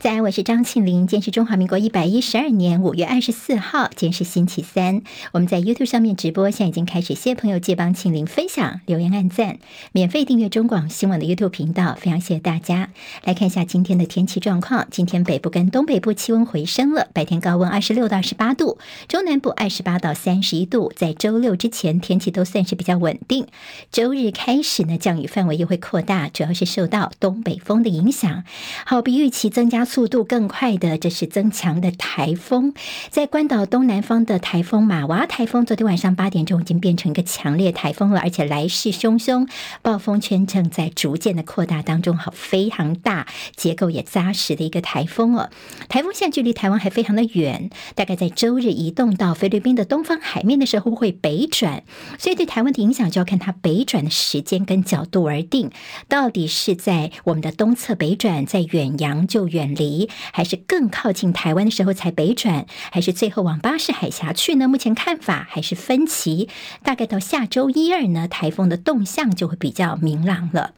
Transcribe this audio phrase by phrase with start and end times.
[0.00, 1.06] 在，我是张庆玲。
[1.06, 5.02] 今天是中华民国一百一十二年五月二十四号，今天是星期三。
[5.32, 7.08] 我们在 YouTube 上面直播，现在已经开始。
[7.08, 9.58] 谢谢朋友借帮庆玲分享、留言、按赞，
[9.92, 12.88] 免费订阅中广新闻的 YouTube 频道，非常谢谢大家。
[13.24, 14.86] 来看一下今天的天气状况。
[14.90, 20.90] 今天北部跟东北部气温回升了，白天高温二十六到二十八度，中南部二十八到三十一度。
[20.96, 23.46] 在周六之前，天气都算是比较稳定。
[23.92, 28.44] 周日开始呢，降雨范围又会扩大，主要是受到东北风的影响，
[28.86, 29.86] 好比预期增加。
[29.90, 32.72] 速度更快的，这是增强的台风，
[33.10, 39.48] 在关岛东南方的台风马娃台风，昨天晚上八点钟已经变成一个强烈台风了，而且来势汹汹，
[39.82, 43.26] 暴风圈正在逐渐的扩大当中，好，非常大，
[43.56, 45.50] 结构也扎实的一个台风哦。
[45.88, 51.82] 台风现在距离台湾还非常的远，大概在周日移动到菲律宾的东方海面的时候会北转，
[52.16, 55.72] 所以对台湾的影响就要看它北转的时间跟角度而定，
[56.06, 59.74] 到底是在我们的东侧北转，在远洋就远。
[59.80, 64.68] 离还是更靠近台湾的时候才北转，还是最后往巴士海峡去呢？
[64.68, 66.48] 目前看法还是分歧。
[66.82, 70.74] 大概到下周一二呢，台风的动向就会比较明朗了。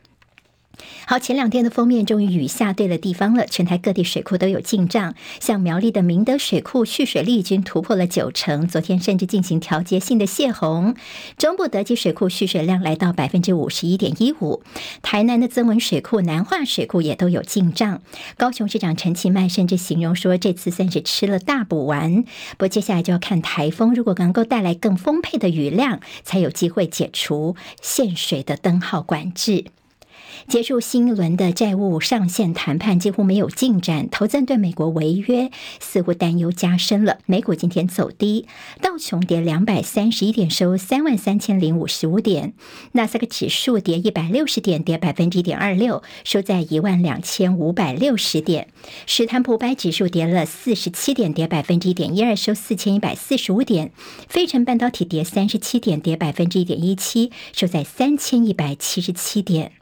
[1.07, 10.95] 好，前两天的封面终于雨下对了地方了，全台各地水库都有进账，像苗栗的明德水库蓄水率已经突破了九成，昨天甚至进行调节性的泄洪。
[11.37, 14.63] 中部德基水库蓄水量来到百分之五十一点一五，
[15.03, 18.01] 台南的曾文水库、南化水库也都有进账。
[18.37, 22.23] 高雄市长陈其迈甚至形容说，这次算是吃了大补丸。
[22.53, 29.67] 不过接下来就要看台风，如果能够带来更丰沛的雨量，才有机会解除限水的灯号管制。
[30.49, 37.19] 结束新一轮的债务上限谈判几乎没有进展，投资人对美国违约似乎担忧加深了。
[37.27, 38.47] 美股今天走低，
[38.81, 42.53] 道琼跌两百三十一点，收三万三千零五十五点；
[42.93, 48.67] 纳斯达克指数跌一百六十点，跌百分之一点二六，收在一万两千五百六十点；
[49.07, 53.89] 史坦普百指数跌了四十七点，跌百分之一点一二，收四千一百四十五点；
[54.29, 59.82] 费城半导体跌三十七点，跌百分之一点一七，收在三千一百七十七点。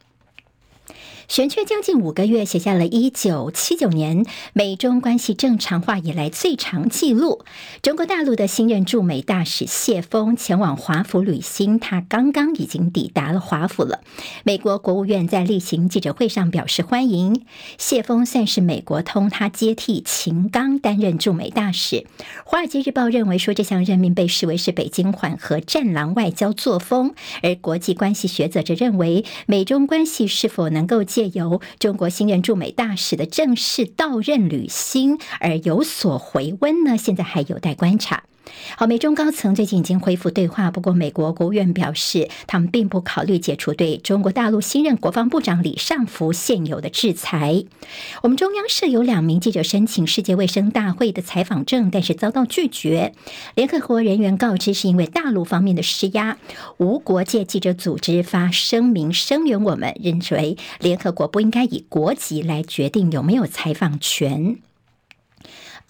[1.31, 7.45] 悬缺将近五个月，写下了一九七九年美中关系正常化以来最长记录。
[7.81, 14.01] 中国大陆的新任驻美大使谢峰前往华府旅行，他刚刚已经抵达了华府了。
[14.43, 17.45] 美国国务院在例行记者会上表示欢迎
[17.77, 21.95] 谢峰，算是美国通，他接替秦刚担任驻美大使。
[22.43, 36.97] 《华尔街日报》认为说，这项任命被视为是北京缓和战狼外交作风，而国际关系学者则认为，美中关系是否能够借由中国新任驻美大使的正式到任履新而有所回温呢？
[36.97, 38.23] 现在还有待观察。
[38.75, 47.63] 好，美中高层最近已经恢复对话，不过美国国务院表示，他们并不考虑解除对中国大陆新任国防部长李尚福现有的制裁。
[48.23, 53.13] 我们中央社有两名记者申请世界卫生大会的采访证，但是遭到拒绝。
[53.55, 56.37] 联合国人员告知，是因为大陆方面的施压。
[56.77, 64.57] 无国界记者组织发声明声援我们，认为联合国不应该以国籍来决定有没有采访权。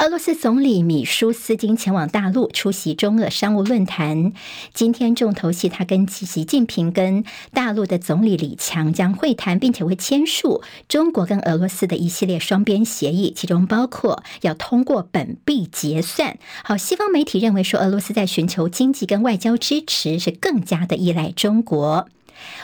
[0.01, 4.33] 俄罗斯总理米舒斯京前往大陆出席中俄商务论坛。
[4.73, 7.23] 今天重头戏，他跟习近平、跟
[7.53, 16.39] 大陆的总理李强将会谈，并且会签署中国跟俄罗斯的一系列双边协议，其中包括要通过本币结算。
[16.63, 22.07] 好，西方媒体认为说，俄罗斯在寻求经济跟外交支持，是更加的依赖中国。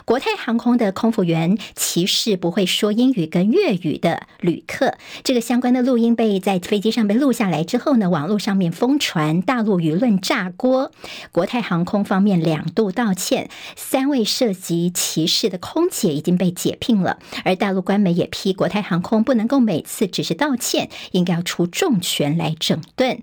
[0.05, 10.91] 国泰航空的空服员歧视不会说英语跟粤语的旅客，这个相关的录音被在飞机上被录下来之后呢，网络上面疯传，大陆舆论炸锅。
[11.31, 23.21] 国泰航空方面两度道歉，三位涉及歧视的空姐已经被解聘了，而大陆官媒也批国泰航空不能够每次只是道歉，应该要出重拳来整顿。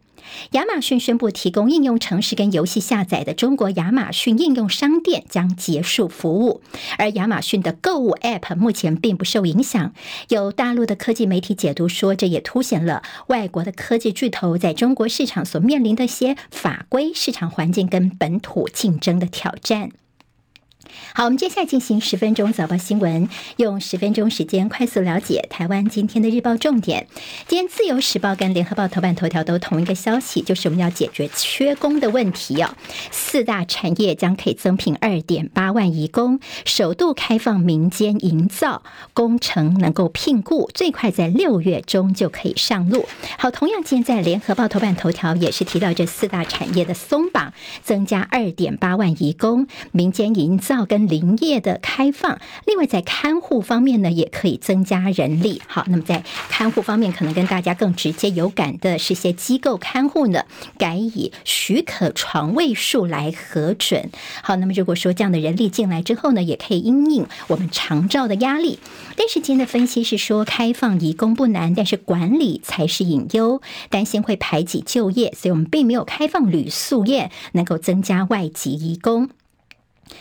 [0.53, 6.63] 亚马逊宣布，提供应用程式跟游戏下载的中国亚马逊应用商店将结束服务，
[6.99, 9.93] 而亚马逊的购物 App 目前并不受影响。
[10.29, 19.91] 有大陆的科技媒体解读说，这也凸显了外国的科技巨头在中国市场所面临的一些法规、市场环境跟本土竞争的挑战。
[21.15, 27.07] 好，我们接下来进行十分钟早报新闻，用十分钟时间快速了解台湾今天的日报重点。
[27.47, 32.75] 今天《自由时报》跟《联合报》头版头条都同一个消息，就是我们要解决缺工的问题哦。
[33.11, 38.83] 四大产业将可以增聘二点八万移工，首度开放民间营造
[39.13, 43.07] 工程能够聘雇，最快在六月中就可以上路。
[43.39, 47.53] 好，同样今天在《联合报》头版头条也是提到这四大产业的松绑，
[47.83, 52.39] 增加二点八万移工，民间营造跟林业的开放。
[52.67, 55.63] 另外，在看护方面呢，也可以增加人力。
[55.67, 60.45] 好，那么在看护方面，可能跟大家更直接有感的是些机构看护呢，
[60.79, 64.11] 改以许可床位数来核准。
[64.43, 68.79] 好，那么如果说这样的人力进来之后呢，也可以因应我们长照的压力。
[69.17, 73.61] 电视间的分析是说，开放移工不难，但是管理才是隐忧，
[73.91, 79.31] 担心会排挤就业，所以我们并没有开放旅宿业，能够增加外籍移工。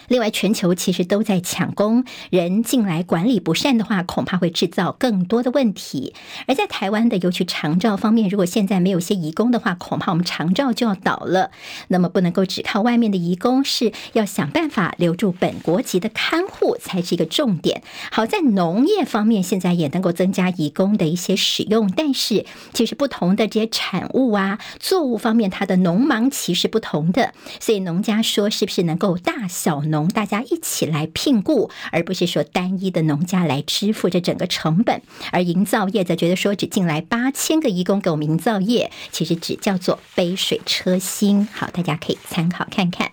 [0.08, 6.14] 另外，全球其实都在抢工人进来，管理不善的话，恐怕会制造更多的问题。
[6.48, 11.52] 而在台湾的，尤其长照方面，如果现在没有些移工的话，恐怕我们长照就要倒了。
[11.88, 17.84] 那么，不能够只靠外面的移工，是要想办法留住本国籍的看护才是一个重点。
[18.12, 35.02] 好在农业方面，现在也能够增加移工的一些使用，但是其实不同的这些产物啊，作物方面，它的农忙其实不同的，所以农家说，是不是能够大小农大家一起来聘雇，而不是说单一的农家来支付这整个成本。
[35.32, 41.48] 而营造业则觉得说，只进来八千个义工给我们营造业，其实只叫做杯水车薪。
[41.52, 43.12] 好，大家可以参考看看。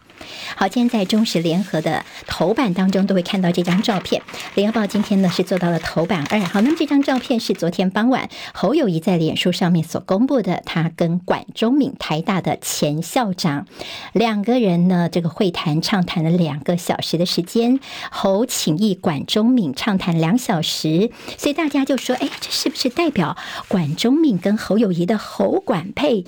[0.56, 4.22] 好，今天在中时联合的头版当中都会看到这张照片。
[4.54, 6.40] 联合报今天呢是做到了头版二。
[6.40, 13.66] 好，那么这张照片是昨天傍晚侯友谊在脸书上面所公布的，他跟管中闵台大的前校长
[14.12, 17.80] 两个人呢这个会谈畅谈了两个小时的时间，
[18.10, 23.36] 侯请益管中闵畅谈两小时，所以大家就说，哎，这是不是代表
[23.68, 26.24] 管中闵跟侯友谊的侯管配？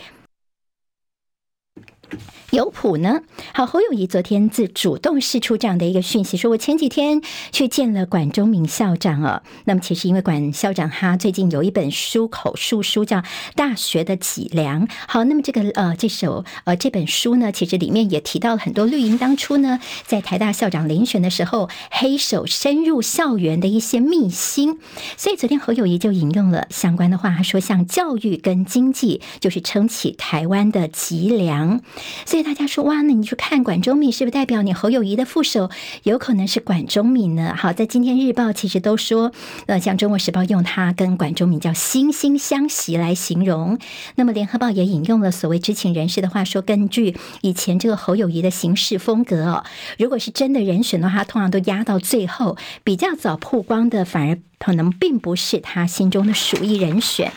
[2.50, 3.20] 有谱呢。
[3.54, 9.42] 好，侯友谊昨天自主动释出这样的一个讯息，说我前几天去见了管中闵校长啊。
[9.64, 13.18] 那么其实因为管校长他最近有一本书口述书叫
[13.56, 14.86] 《大学的脊梁》。
[15.08, 24.78] 好，那么这个呃这首呃这本书呢，其实里面也提到了很多绿营当初呢在台大校长遴选的时候，黑手深入校园的一些秘辛。
[25.16, 31.80] 所以昨天侯友宜就引用了相关的话，说像教育跟经济就是撑起台湾的脊梁。
[32.26, 32.42] 所以。
[32.42, 35.70] 大家说哇，那你去看管中闵，是不是代表你侯友谊的副手
[36.02, 37.54] 有可能是管中闵呢？
[37.56, 39.30] 好，在今天日报其实都说，
[39.66, 43.78] 呃，像中国时报用他跟管中闵叫惺惺相惜来形容。
[44.16, 49.64] 那么联合报也引用了所谓知情人士的话说，根据以前这个侯友谊的行事风格哦，
[49.96, 57.30] 如果是真的人选的话，通常都压到最后，比较早曝光的，反而可能并不是他心中的属意人选。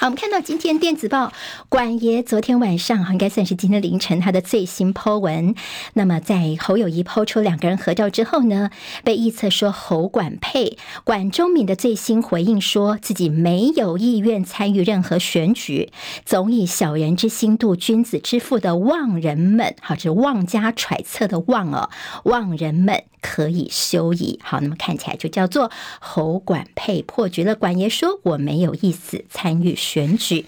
[0.00, 1.32] 好，我们看到今天电子报
[1.68, 5.56] 管爷昨天晚上，应该算是今天凌晨他的最新 po 文。
[5.94, 8.70] 那么在侯友宜 po 出两个人合照之后呢，
[9.02, 15.90] 被臆测说侯管配，管中敏的最新回应说自己没有意愿参与任何选举，
[16.24, 21.90] 总以小人之心度君子之腹的妄人们，好，这是妄加揣测的妄哦，
[22.22, 23.02] 妄人们。
[23.20, 24.38] 可以休矣。
[24.42, 25.70] 好，那么看起来就叫做
[26.00, 27.54] 侯管配破局了。
[27.54, 30.46] 管爷说：“我没有意思参与选举。”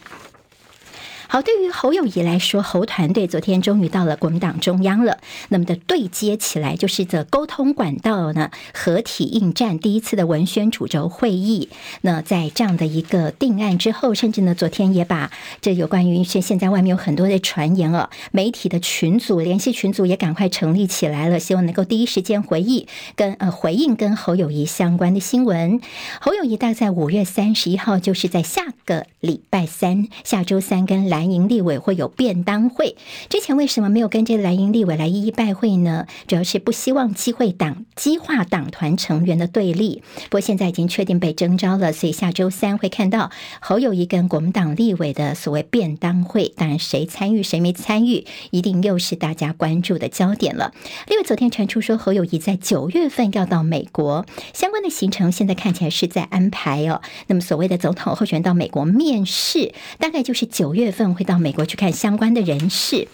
[1.32, 5.18] 好，对于侯友谊来说，侯团队昨天终于到了国民党中央了。
[5.50, 11.68] 那么的对接起来，就是这沟通管道呢，合体应战第一次的文宣主轴会议。
[12.00, 15.30] 那在这样的一个定案之后，甚至呢，昨天也把
[15.60, 25.80] 这有关于现现在外面有很多的传言啊，媒体的群组、联系群组也赶快成立起来了，希望能够第一时间回忆跟呃回应跟侯友谊相关的新闻。
[26.20, 31.19] 侯友谊大概在五月三十一号，就是在下个礼拜三，下周三跟来。
[31.20, 32.96] 蓝营立委会有便当会，
[33.28, 36.06] 之前为什么没有跟这蓝营立委来一一拜会呢？
[36.26, 40.02] 主要是不希望机会党激化党团成员的对立。
[40.24, 46.54] 不过现在已经确定被征召了，所以下周三会看到侯友谊跟国民党立委的所谓便当会。
[46.56, 50.72] 当然，谁参与谁没参与，一定又是大家关注的焦点了。
[51.06, 54.24] 另外，昨天传出说侯友谊在九月份要到美国，
[54.54, 57.02] 相关的行程现在看起来是在安排哦。
[57.26, 61.09] 那么所谓的总统候选人到美国面试，大概就是九月份。
[61.14, 63.08] 会到美国去看相关的人士。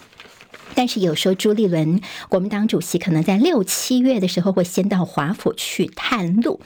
[0.75, 6.59] 但是有时候朱立伦国民党主席可能在六七月的时候会先到华府去探路。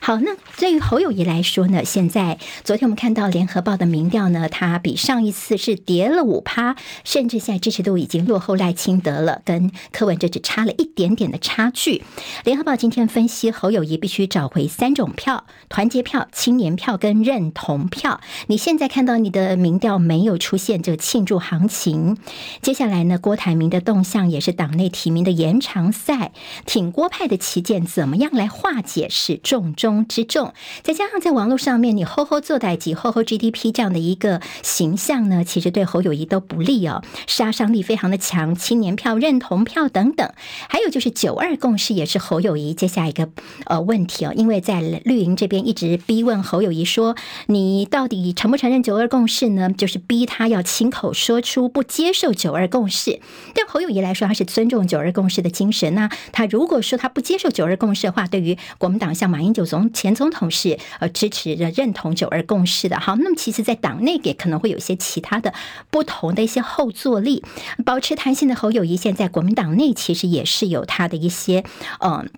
[0.00, 12.04] 好，那对于侯友谊来说呢，现在昨天我们看到联合报的民调呢，它比上一次是跌了五趴，甚至现在支持度已经落后赖清德了，跟柯文哲只差了一点点的差距。
[12.44, 18.20] 联合报今天分析侯友谊必须找回三种票：团结票、青年票跟认同票。
[18.46, 22.16] 你现在看到你的民调没有出现这个庆祝行情，
[22.62, 23.47] 接下来呢，郭台。
[23.48, 26.32] 台铭的动向，也是党内提名的延长赛，
[26.66, 30.52] 挺郭派的旗舰怎么样来化解是重中之重。
[30.82, 40.30] 再加上在网络上面，你吼吼坐代志，吼吼 GDP 这样的一个形象呢，其实对侯友宜都不利哦，杀伤力非常的强，青年票、认同票等等。
[40.68, 43.30] 还有就是九二共识也是侯友宜接下一个
[43.64, 49.70] 呃问题哦，因为在绿营这边一直逼问侯友宜说，你到底承不承认九二共识呢？
[49.70, 53.20] 就是逼他要亲口说出不接受九二共识。
[53.54, 55.94] 对侯友谊来说，他是尊重九二共识的精神。
[55.94, 62.98] 那他如果说他不接受九二共识的话，对于国民党像马英九总前总统是呃支持的认同九二共识的。
[62.98, 65.54] 好，那么其实，在党内也可能会有一些其他的
[65.90, 67.44] 不同的一些后坐力，
[67.84, 71.64] 保持弹性的侯友谊，现在国民党内其实也是有他的一些
[72.00, 72.28] 嗯。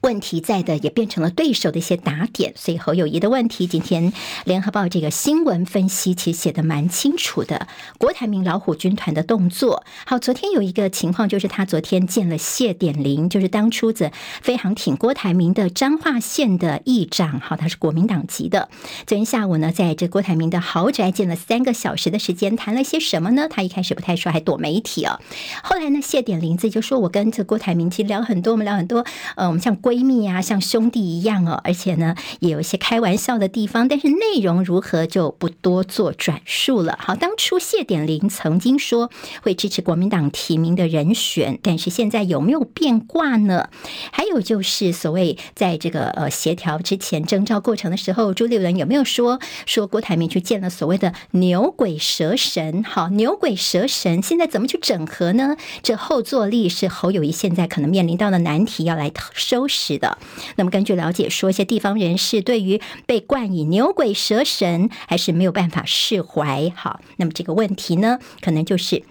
[0.00, 4.12] 问题在的也变成了对手的一些打点，所以侯友谊的问题，今天
[4.44, 7.68] 联合报这个新闻分析其实写的蛮清楚的。
[7.98, 18.70] 郭台铭老虎军团的动作，好，昨天有一个情况就是他昨天见了谢典林，就是当初的非常挺郭台铭的彰化县的议长，好，他是国民党籍的。
[19.06, 23.48] 昨天下午呢，在这郭台铭的豪宅见了三个小时的时间，谈了些什么呢？
[23.50, 25.20] 他一开始不太说，还躲媒体哦。
[25.62, 29.04] 后来呢，谢典林自己就说：“我跟这郭台铭其实聊很多，我们聊很多，
[29.36, 36.96] 呃，我们像郭。”闺蜜啊，像兄弟一样哦，而且呢，也有一些开玩笑的地方，但是内容如何就不多做转述了。
[37.00, 39.10] 好，当初谢典林曾经说
[39.42, 43.68] 会支持国民党提名的人选，但是现在有没有变卦呢？
[44.12, 52.84] 还有就是所谓在这个呃协调之前征召过程的时候，朱立伦有没有说说郭台铭去见了所谓的牛鬼蛇神？
[52.84, 55.56] 好，牛鬼蛇神现在怎么去整合呢？
[55.82, 59.79] 这后坐力是侯友谊现在可能面临到的难题，要来收拾。
[59.80, 60.18] 是的，
[60.56, 66.70] 那么根据了解说，一些地方人士对于被冠以牛鬼蛇神，还是没有办法释怀。
[66.76, 69.02] 好，那么这个问题呢，可能就是。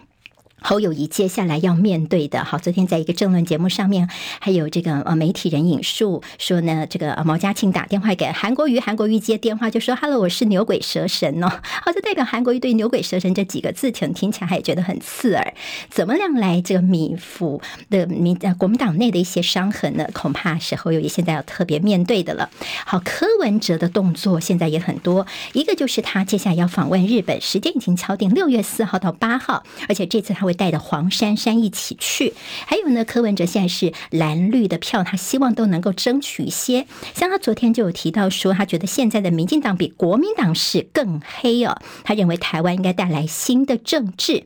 [0.62, 11.48] 侯友谊接下来要面对的，好，昨天在一个政论节目上面，还有这个呃媒体人引述说呢，这个毛家庆打电话给韩国瑜，韩国瑜接电话就说：“Hello，我是牛鬼蛇神哦。”
[11.84, 15.54] 好，这代表韩国瑜对“牛鬼蛇神”这几个字，挺听起来还觉得很刺耳。
[15.90, 20.08] 怎么样来这个弥补的民呃国民党内的一些伤痕呢？
[20.14, 22.50] 恐怕是侯友谊现在要特别面对的了。
[22.86, 30.60] 好，柯文哲的动作现在也很多，一个就是他接下来要访问日本，时间已经敲定六月四号到八号，而且这次他会。
[30.60, 32.34] 带着黄珊珊一起去，
[32.66, 36.86] 还有呢，柯文哲现在是蓝绿的票，他希望都能够争取一些。
[37.16, 44.44] 像他昨天就有提到说，他觉得现在的民进党比国民党是更黑哦，他认为台湾应该带来新的政治。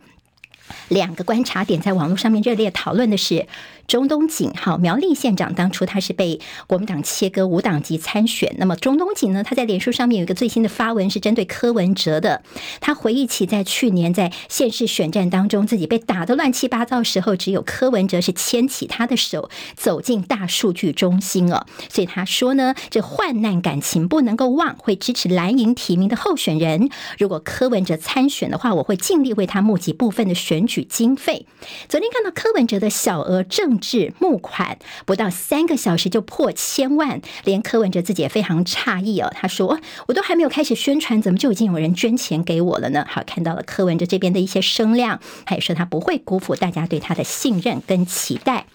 [0.90, 3.48] 两个观察点在网络上面热烈讨论的是。
[3.88, 8.56] 中东锦，好，苗栗县长，当初他是被国民党切割无党籍参选。
[8.58, 9.44] 那么中东锦呢？
[9.44, 12.42] 他在脸书上面有一个最新的发文，是针对柯文哲的。
[12.80, 21.66] 他回忆起在去年在县市选战当中，自己被打得乱七八糟时候，只有柯文哲是牵起他的手走进大数据中心哦。
[21.90, 26.90] 所以他说呢，这患难感情不能够忘，会支持蓝营提名的候选人。
[27.20, 31.46] 如果柯文哲参选的话，我会尽力为他募集部分的选举经费。
[31.90, 39.32] 昨天看到柯文哲的小额政至募款不到三个小时就破千万，连柯文哲自己也非常诧异哦。
[39.34, 48.66] 他说：“我都还没有开始宣传，怎么就已经有人捐钱给我了呢？”好，看到了柯文哲这边的一些声量，他也说他不会辜负大家对他的信任跟期待。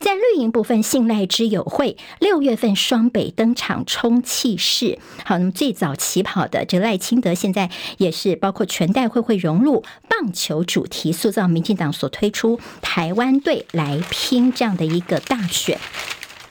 [0.00, 4.98] 在绿营部分，信赖之友会六月份双北登场冲气势。
[5.24, 14.47] 好，那么最早起跑的这赖清德，现在也是包括全代会会融入棒球主题，塑造民进党所推出台湾队来拼。
[14.52, 15.78] 这样的一个大选。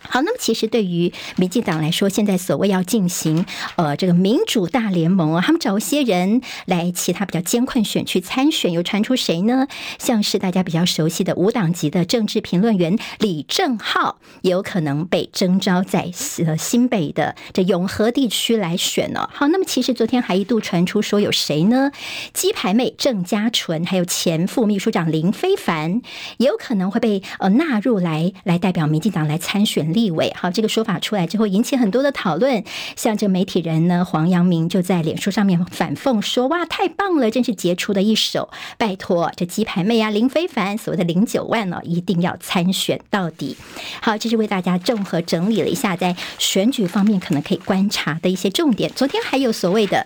[0.10, 3.46] 好，那么其实对于民进党来说，现在所谓要进行
[3.76, 9.68] 呃这个民主大联盟啊，他们找一些人来其他比较艰困选区参选，又传出谁呢？
[10.00, 16.12] 像是大家比较熟悉的无党籍的政治评论员李正浩，也有可能被征召在
[16.46, 19.30] 呃新北的这永和地区来选呢。
[19.34, 21.92] 好，那么其实昨天还一度传出说有谁呢？
[22.34, 26.02] 鸡排妹郑家纯，还有前副秘书长林非凡，
[26.38, 29.94] 也有可能会被呃纳入来来代表民进党来参选。
[29.98, 32.63] 立委，好，这个说法出来之后，引起很多的讨论。
[32.96, 38.50] 像这媒体人呢，黄阳明就在脸书上面反讽说：“哇，太棒了，真是杰出的一手！
[38.77, 43.58] 拜托，这鸡排妹啊，林非凡所谓的零九万呢，一定要参选到底。”
[44.00, 48.92] 好，这是为大家综合整理了一下，在选举方面可能可以观察的一些重点。
[48.96, 50.06] 昨天还有所谓的。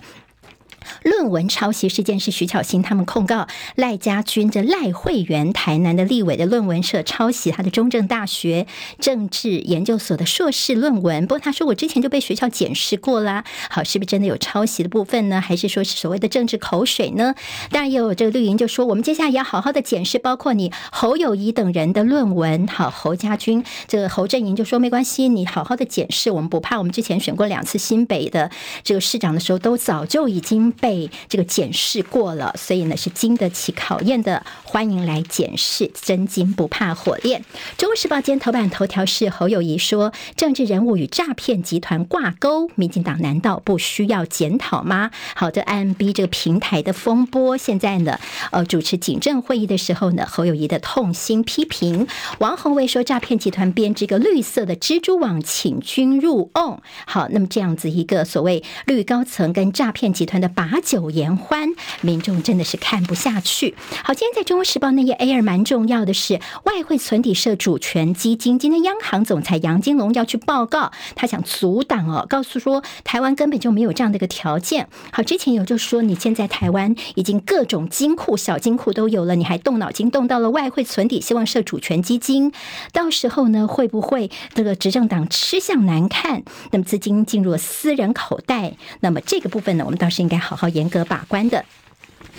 [1.03, 8.67] 论文抄袭事件是徐巧芯他们控告赖家军的赖慧媛，台南的立委的论文社抄袭他的中正大学
[8.99, 11.27] 政治研究所的硕士论文。
[11.27, 15.39] 不过他说我之前就被学校检视过啦，好，是不是真的有抄袭的部分呢？
[15.41, 17.35] 还是说是所谓的政治口水呢？
[17.69, 22.67] 当然也有这个绿营就说，我们接下来要好好的检视，包括你侯友谊等人的论文。
[22.67, 26.77] 好，侯家军这个侯阵营就说没关系，你好好的检视，我们不怕。
[26.77, 28.49] 我们之前选过两次新北的
[28.83, 34.43] 这个市长的时候，都早就已经被这个检视过了，所以呢是经得起考验的。
[34.63, 37.41] 欢迎来检视，真金不怕火炼。
[37.77, 45.11] 《中国时报》今天头版头条是侯友谊说，政治人物与诈骗集团挂钩，民进党难道不需要检讨吗？
[45.35, 48.19] 好的，IMB 这个平台的风波，现在呢，
[48.51, 52.07] 呃，主持警政会议的时候呢，侯友谊的痛心批评，
[52.39, 56.81] 王鸿薇说，诈骗集团编织个绿色的蜘蛛网，请君入瓮。
[57.05, 61.69] 好，那么这样子一个所谓绿高层跟诈骗集团的把酒言欢，
[62.01, 63.73] 民众真的是看不下去。
[64.03, 74.87] 好，今天在中国时报那页 A 二蛮重要的是，外汇存底设主权基金，今天央行总裁杨金龙要去报告，他想阻挡哦，告诉说台湾根本就没有这样的一个条件。
[75.11, 82.51] 好，之前有就说你现在台湾已经各种金库、小金库都有了，你还动脑筋动到了外汇存底，希望设主权基金，
[82.93, 86.43] 到时候呢会不会这个执政党吃相难看？
[86.69, 91.63] 那么资金进入了私人口袋，那么这个部分呢，我们倒是应该好好好严格把关的。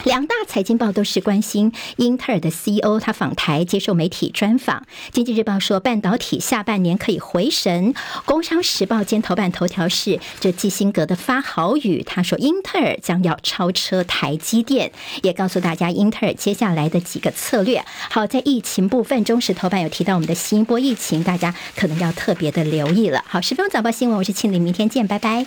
[0.04, 4.84] 两大财经报都是关心英特尔的 CEO，他访台接受媒体专访。
[5.12, 7.94] 经济日报说半导体下半年可以回神。
[8.24, 14.92] 工商时报今头版头条是这基辛格的发豪语，他说英特尔将要超车台积电，
[15.22, 17.84] 也告诉大家英特尔接下来的几个策略。
[18.10, 23.22] 好，在疫情部分，中时头版有提到我们的新一波疫情，大家可能要特别的留意了。
[23.28, 25.46] 好，十分钟早报新闻，我是庆玲，明天见，拜拜。